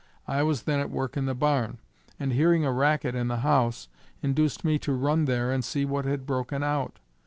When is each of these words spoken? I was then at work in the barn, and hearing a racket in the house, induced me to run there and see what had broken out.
I 0.27 0.41
was 0.41 0.63
then 0.63 0.79
at 0.79 0.89
work 0.89 1.15
in 1.15 1.25
the 1.27 1.35
barn, 1.35 1.77
and 2.19 2.33
hearing 2.33 2.65
a 2.65 2.71
racket 2.71 3.13
in 3.13 3.27
the 3.27 3.41
house, 3.45 3.87
induced 4.23 4.65
me 4.65 4.79
to 4.79 4.93
run 4.93 5.25
there 5.25 5.51
and 5.51 5.63
see 5.63 5.85
what 5.85 6.05
had 6.05 6.25
broken 6.25 6.63
out. 6.63 6.97